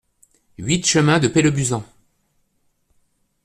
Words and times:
huit 0.57 0.83
chemin 0.87 1.19
de 1.19 1.27
Pellebuzan 1.27 1.85